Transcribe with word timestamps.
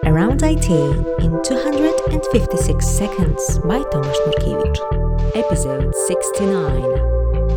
Around 0.00 0.42
IT 0.42 0.68
in 0.68 1.42
256 1.44 2.86
Seconds 2.86 3.58
by 3.60 3.78
Tomasz 3.78 4.16
Nurkiewicz. 4.26 5.36
Episode 5.36 5.94
69 5.94 6.82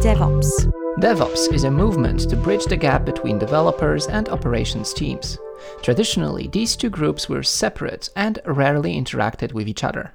DevOps. 0.01 0.71
DevOps 0.99 1.51
is 1.51 1.63
a 1.63 1.71
movement 1.71 2.29
to 2.29 2.35
bridge 2.35 2.65
the 2.65 2.77
gap 2.77 3.05
between 3.05 3.39
developers 3.39 4.07
and 4.07 4.29
operations 4.29 4.93
teams. 4.93 5.39
Traditionally, 5.81 6.47
these 6.47 6.75
two 6.75 6.89
groups 6.89 7.27
were 7.27 7.41
separate 7.41 8.09
and 8.15 8.39
rarely 8.45 8.93
interacted 8.93 9.53
with 9.53 9.67
each 9.67 9.83
other. 9.83 10.13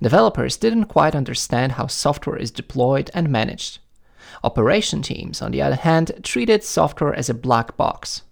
Developers 0.00 0.56
didn't 0.56 0.84
quite 0.84 1.16
understand 1.16 1.72
how 1.72 1.88
software 1.88 2.36
is 2.36 2.50
deployed 2.50 3.10
and 3.14 3.28
managed. 3.30 3.78
Operation 4.44 5.02
teams, 5.02 5.42
on 5.42 5.50
the 5.50 5.62
other 5.62 5.76
hand, 5.76 6.12
treated 6.22 6.62
software 6.62 7.14
as 7.14 7.28
a 7.28 7.34
black 7.34 7.76
box. 7.76 8.22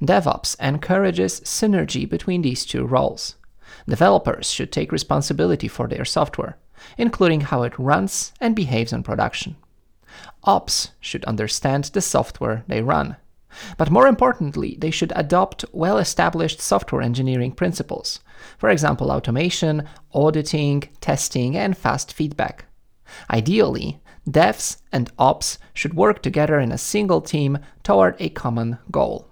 DevOps 0.00 0.56
encourages 0.60 1.40
synergy 1.40 2.08
between 2.08 2.42
these 2.42 2.64
two 2.64 2.84
roles. 2.84 3.36
Developers 3.88 4.50
should 4.50 4.72
take 4.72 4.92
responsibility 4.92 5.68
for 5.68 5.88
their 5.88 6.04
software, 6.04 6.58
including 6.98 7.42
how 7.42 7.62
it 7.62 7.78
runs 7.78 8.32
and 8.40 8.54
behaves 8.54 8.92
in 8.92 9.02
production. 9.02 9.56
Ops 10.44 10.90
should 11.00 11.24
understand 11.24 11.84
the 11.84 12.00
software 12.00 12.64
they 12.66 12.82
run. 12.82 13.16
But 13.76 13.90
more 13.90 14.06
importantly, 14.06 14.76
they 14.78 14.90
should 14.90 15.12
adopt 15.14 15.64
well 15.72 15.98
established 15.98 16.60
software 16.60 17.02
engineering 17.02 17.52
principles, 17.52 18.20
for 18.58 18.70
example, 18.70 19.10
automation, 19.10 19.88
auditing, 20.14 20.84
testing, 21.00 21.56
and 21.56 21.76
fast 21.76 22.12
feedback. 22.12 22.64
Ideally, 23.30 24.00
devs 24.28 24.78
and 24.90 25.10
ops 25.18 25.58
should 25.74 25.94
work 25.94 26.22
together 26.22 26.58
in 26.60 26.72
a 26.72 26.78
single 26.78 27.20
team 27.20 27.58
toward 27.82 28.16
a 28.18 28.30
common 28.30 28.78
goal. 28.90 29.28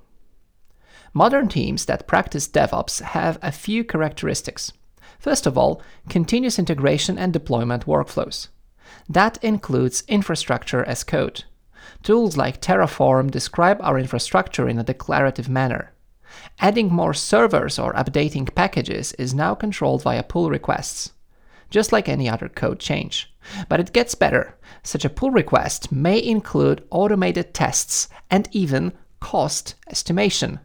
Modern 1.13 1.49
teams 1.49 1.87
that 1.87 2.07
practice 2.07 2.47
DevOps 2.47 3.03
have 3.03 3.39
a 3.43 3.51
few 3.51 3.83
characteristics. 3.83 4.73
First 5.19 5.45
of 5.47 5.59
all, 5.59 5.83
continuous 6.09 6.59
integration 6.59 7.19
and 7.19 7.33
deployment 7.33 7.85
workflows. 7.85 8.49
That 9.09 9.43
includes 9.43 10.05
infrastructure 10.07 10.85
as 10.85 11.03
code. 11.03 11.45
Tools 12.03 12.37
like 12.37 12.61
Terraform 12.61 13.31
describe 13.31 13.79
our 13.81 13.99
infrastructure 13.99 14.69
in 14.69 14.79
a 14.79 14.85
declarative 14.85 15.49
manner. 15.49 15.93
Adding 16.61 16.93
more 16.93 17.13
servers 17.13 17.79
or 17.79 17.93
updating 17.95 18.55
packages 18.55 19.13
is 19.15 19.35
now 19.35 19.57
controlled 19.57 20.03
via 20.03 20.23
pull 20.23 20.49
requests, 20.49 21.11
just 21.71 21.91
like 21.91 22.09
any 22.09 22.29
other 22.29 22.49
code 22.49 22.79
change. 22.79 23.35
But 23.69 23.81
it 23.81 23.93
gets 23.93 24.15
better. 24.15 24.57
Such 24.85 25.05
a 25.05 25.11
pull 25.11 25.33
request 25.33 25.91
may 25.91 26.23
include 26.23 26.87
automated 26.91 27.53
tests 27.53 28.09
and 28.31 28.49
even 28.53 28.93
cost 29.19 29.75
estimation. 29.89 30.61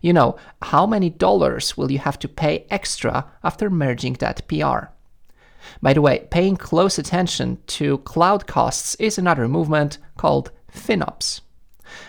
You 0.00 0.12
know, 0.12 0.36
how 0.62 0.86
many 0.86 1.10
dollars 1.10 1.76
will 1.76 1.90
you 1.90 1.98
have 1.98 2.18
to 2.20 2.28
pay 2.28 2.66
extra 2.70 3.26
after 3.42 3.68
merging 3.70 4.14
that 4.14 4.46
PR? 4.48 4.90
By 5.82 5.92
the 5.92 6.00
way, 6.00 6.26
paying 6.30 6.56
close 6.56 6.98
attention 6.98 7.58
to 7.66 7.98
cloud 7.98 8.46
costs 8.46 8.94
is 8.96 9.18
another 9.18 9.48
movement 9.48 9.98
called 10.16 10.50
FinOps. 10.72 11.40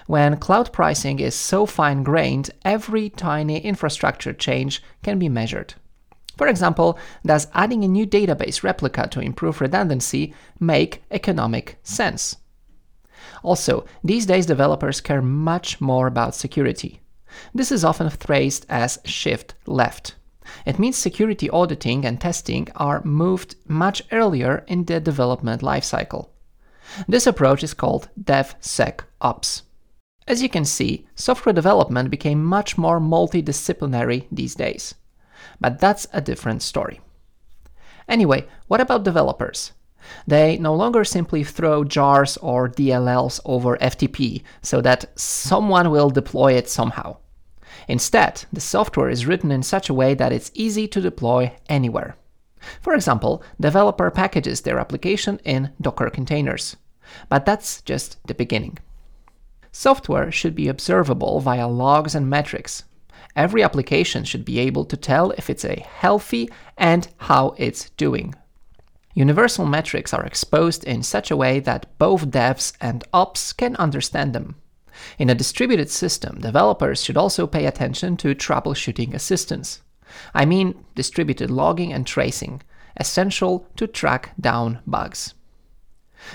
When 0.07 0.37
cloud 0.37 0.71
pricing 0.73 1.19
is 1.19 1.35
so 1.35 1.65
fine 1.65 2.03
grained, 2.03 2.51
every 2.63 3.09
tiny 3.09 3.59
infrastructure 3.59 4.33
change 4.33 4.83
can 5.03 5.19
be 5.19 5.29
measured. 5.29 5.73
For 6.37 6.47
example, 6.47 6.97
does 7.25 7.47
adding 7.53 7.83
a 7.83 7.87
new 7.87 8.05
database 8.05 8.63
replica 8.63 9.07
to 9.09 9.19
improve 9.19 9.61
redundancy 9.61 10.33
make 10.59 11.03
economic 11.11 11.79
sense? 11.83 12.37
Also, 13.43 13.85
these 14.03 14.25
days 14.25 14.45
developers 14.45 15.01
care 15.01 15.21
much 15.21 15.81
more 15.81 16.07
about 16.07 16.35
security. 16.35 17.01
This 17.53 17.71
is 17.71 17.85
often 17.85 18.09
phrased 18.09 18.65
as 18.69 18.99
shift 19.05 19.55
left. 19.65 20.15
It 20.65 20.79
means 20.79 20.97
security 20.97 21.49
auditing 21.49 22.05
and 22.05 22.19
testing 22.19 22.67
are 22.75 23.03
moved 23.03 23.55
much 23.67 24.01
earlier 24.11 24.63
in 24.67 24.85
the 24.85 24.99
development 24.99 25.61
lifecycle. 25.61 26.29
This 27.07 27.27
approach 27.27 27.63
is 27.63 27.73
called 27.73 28.09
DevSecOps. 28.19 29.61
As 30.27 30.41
you 30.41 30.49
can 30.49 30.65
see, 30.65 31.07
software 31.15 31.53
development 31.53 32.09
became 32.09 32.43
much 32.43 32.77
more 32.77 32.99
multidisciplinary 32.99 34.25
these 34.31 34.55
days. 34.55 34.95
But 35.59 35.79
that's 35.79 36.07
a 36.13 36.21
different 36.21 36.61
story. 36.61 36.99
Anyway, 38.07 38.47
what 38.67 38.81
about 38.81 39.03
developers? 39.03 39.71
They 40.27 40.57
no 40.57 40.73
longer 40.73 41.03
simply 41.03 41.43
throw 41.43 41.83
jars 41.83 42.37
or 42.37 42.69
DLLs 42.69 43.39
over 43.45 43.77
FTP 43.77 44.43
so 44.61 44.81
that 44.81 45.17
someone 45.19 45.91
will 45.91 46.09
deploy 46.09 46.53
it 46.53 46.69
somehow. 46.69 47.17
Instead, 47.87 48.45
the 48.53 48.61
software 48.61 49.09
is 49.09 49.25
written 49.25 49.51
in 49.51 49.63
such 49.63 49.89
a 49.89 49.93
way 49.93 50.13
that 50.13 50.31
it's 50.31 50.51
easy 50.53 50.87
to 50.87 51.01
deploy 51.01 51.53
anywhere. 51.67 52.15
For 52.81 52.93
example, 52.93 53.43
developer 53.59 54.11
packages 54.11 54.61
their 54.61 54.79
application 54.79 55.39
in 55.43 55.71
Docker 55.81 56.09
containers. 56.09 56.75
But 57.29 57.45
that's 57.45 57.81
just 57.81 58.17
the 58.27 58.33
beginning. 58.33 58.77
Software 59.71 60.31
should 60.31 60.55
be 60.55 60.67
observable 60.67 61.39
via 61.39 61.67
logs 61.67 62.15
and 62.15 62.29
metrics. 62.29 62.83
Every 63.35 63.63
application 63.63 64.23
should 64.23 64.43
be 64.43 64.59
able 64.59 64.85
to 64.85 64.97
tell 64.97 65.31
if 65.31 65.49
it's 65.49 65.65
a 65.65 65.79
healthy 65.79 66.49
and 66.77 67.07
how 67.17 67.55
it's 67.57 67.89
doing. 67.91 68.35
Universal 69.15 69.65
metrics 69.65 70.13
are 70.13 70.25
exposed 70.25 70.83
in 70.83 71.01
such 71.01 71.31
a 71.31 71.37
way 71.37 71.59
that 71.59 71.87
both 71.97 72.29
devs 72.29 72.73
and 72.79 73.03
ops 73.11 73.53
can 73.53 73.75
understand 73.77 74.33
them. 74.33 74.55
In 75.17 75.29
a 75.29 75.35
distributed 75.35 75.89
system, 75.89 76.39
developers 76.41 77.03
should 77.03 77.17
also 77.17 77.47
pay 77.47 77.65
attention 77.65 78.17
to 78.17 78.35
troubleshooting 78.35 79.13
assistance. 79.13 79.81
I 80.33 80.45
mean 80.45 80.85
distributed 80.93 81.49
logging 81.49 81.91
and 81.91 82.05
tracing, 82.05 82.61
essential 82.97 83.67
to 83.77 83.87
track 83.87 84.33
down 84.39 84.79
bugs. 84.85 85.33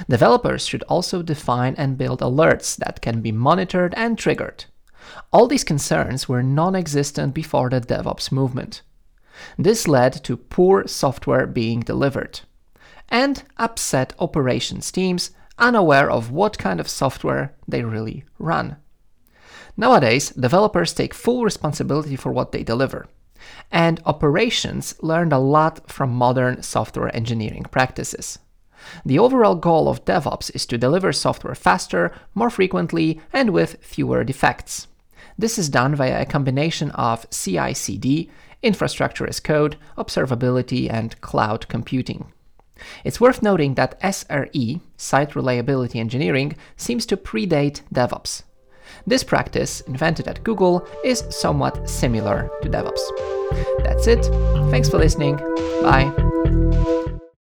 Developers 0.09 0.67
should 0.67 0.83
also 0.85 1.23
define 1.23 1.75
and 1.77 1.99
build 1.99 2.21
alerts 2.21 2.77
that 2.77 3.01
can 3.03 3.21
be 3.21 3.33
monitored 3.33 3.95
and 3.97 4.19
triggered. 4.19 4.65
All 5.33 5.47
these 5.47 5.65
concerns 5.65 6.29
were 6.29 6.43
non 6.43 6.75
existent 6.75 7.35
before 7.35 7.71
the 7.71 7.81
DevOps 7.81 8.33
movement. 8.33 8.83
This 9.59 9.87
led 9.87 10.25
to 10.25 10.37
poor 10.37 10.87
software 10.89 11.47
being 11.47 11.81
delivered 11.81 12.41
and 13.09 13.43
upset 13.57 14.13
operations 14.19 14.91
teams 14.91 15.31
unaware 15.59 16.11
of 16.11 16.31
what 16.31 16.59
kind 16.59 16.81
of 16.81 16.89
software 16.89 17.55
they 17.69 17.83
really 17.83 18.25
run. 18.39 18.77
Nowadays, 19.77 20.31
developers 20.31 20.93
take 20.93 21.15
full 21.15 21.45
responsibility 21.45 22.17
for 22.17 22.33
what 22.33 22.53
they 22.53 22.63
deliver, 22.63 23.07
and 23.71 24.01
operations 24.07 24.95
learned 25.03 25.33
a 25.33 25.39
lot 25.39 25.91
from 25.91 26.11
modern 26.11 26.63
software 26.63 27.15
engineering 27.15 27.65
practices. 27.71 28.39
The 29.05 29.19
overall 29.19 29.55
goal 29.55 29.89
of 29.89 30.05
DevOps 30.05 30.55
is 30.55 30.67
to 30.67 30.79
deliver 30.79 31.13
software 31.13 31.55
faster, 31.55 32.13
more 32.35 32.51
frequently, 32.51 33.21
and 33.33 33.51
with 33.51 33.83
fewer 33.83 34.25
defects. 34.25 34.87
This 35.39 35.59
is 35.59 35.69
done 35.69 35.95
via 35.95 36.23
a 36.23 36.27
combination 36.27 36.91
of 36.93 37.29
CI 37.31 37.75
CD, 37.75 38.31
infrastructure 38.63 39.27
as 39.27 39.41
code, 39.41 39.77
observability, 39.99 40.91
and 40.91 41.21
cloud 41.21 41.67
computing. 41.69 42.33
It's 43.05 43.21
worth 43.21 43.43
noting 43.43 43.75
that 43.75 44.01
SRE, 44.01 44.81
Site 44.97 45.37
Reliability 45.37 45.99
Engineering, 46.01 46.57
seems 46.77 47.07
to 47.07 47.17
predate 47.17 47.83
DevOps. 47.93 48.43
This 49.07 49.25
practice, 49.25 49.81
invented 49.83 50.29
at 50.29 50.45
Google, 50.45 50.87
is 51.05 51.25
somewhat 51.31 51.89
similar 51.89 52.51
to 52.63 52.69
DevOps. 52.69 53.03
That's 53.85 54.07
it. 54.07 54.25
Thanks 54.71 54.89
for 54.89 54.99
listening. 54.99 55.37
Bye. 55.83 56.64